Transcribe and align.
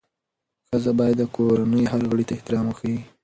ښځه 0.69 0.91
باید 0.99 1.17
د 1.19 1.23
کورنۍ 1.35 1.83
هر 1.91 2.01
غړي 2.09 2.23
ته 2.27 2.33
احترام 2.35 2.65
وښيي. 2.67 2.99